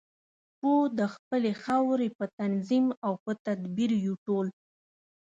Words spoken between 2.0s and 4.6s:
په تنظیم او په تدبیر یو ټول.